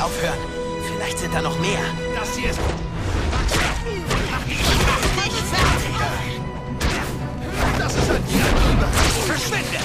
[0.00, 0.38] Aufhören.
[0.92, 1.80] Vielleicht sind da noch mehr.
[2.18, 2.60] Das hier ist...
[4.46, 6.00] Nicht fertig.
[7.78, 8.22] Das ist ein.
[9.26, 9.78] Verschwinde!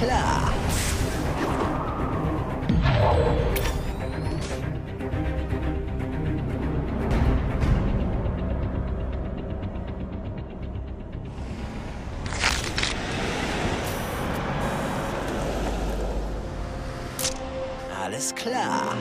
[0.00, 0.52] Klar.
[18.04, 18.96] Alles klar.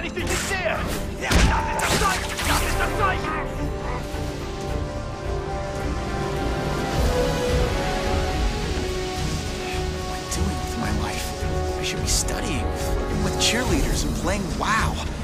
[0.00, 0.78] anything is near!
[1.28, 2.24] Sight!
[2.96, 3.20] Sight!
[10.32, 11.78] doing with my life?
[11.78, 15.19] I should be studying, flirting with cheerleaders, and playing WoW.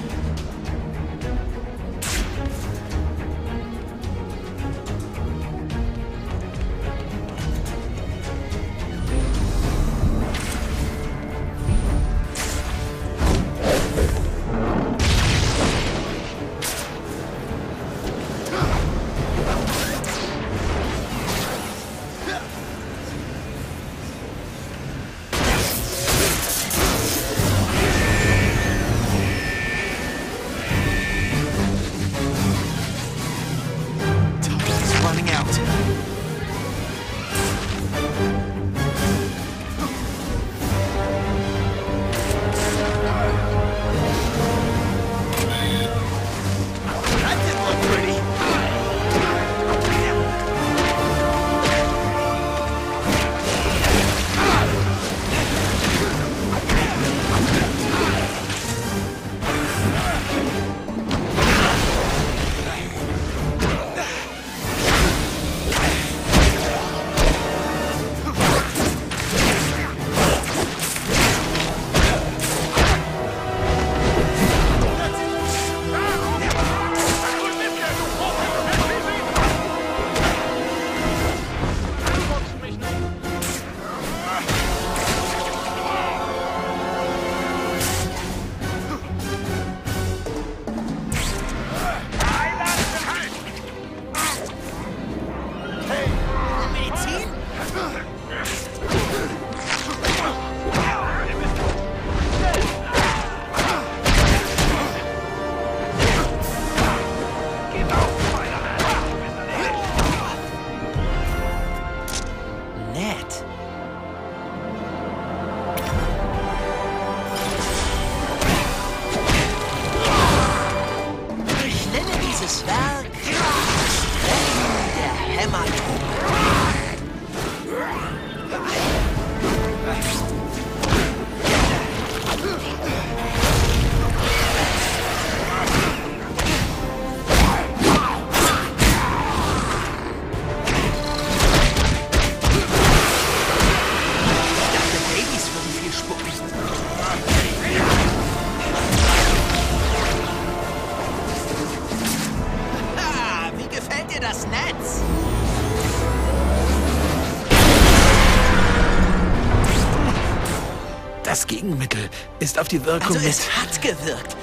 [161.45, 163.29] Gegenmittel ist auf die Wirkung Also mit...
[163.29, 164.37] es hat gewirkt.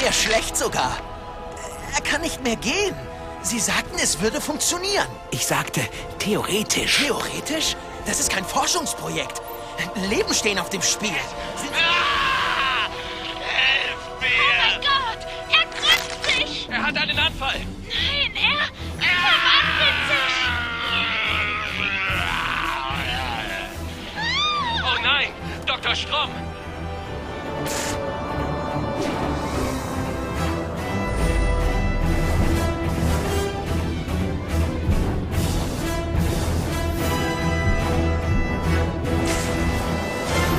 [0.00, 0.96] Sehr schlecht sogar.
[1.94, 2.94] Er kann nicht mehr gehen.
[3.42, 5.06] Sie sagten, es würde funktionieren.
[5.30, 5.82] Ich sagte,
[6.18, 6.96] theoretisch.
[7.04, 7.76] Theoretisch?
[8.06, 9.42] Das ist kein Forschungsprojekt.
[10.08, 11.10] Leben stehen auf dem Spiel.
[11.56, 11.68] Sie-
[13.38, 14.24] Hilf Oh
[14.58, 15.26] mein Gott!
[15.50, 16.68] Er krümmt sich!
[16.70, 17.60] Er hat einen Anfall.
[25.94, 25.96] Mr.
[25.96, 26.34] Strumpf.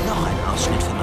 [0.06, 0.95] Noch ein Ausschnitt von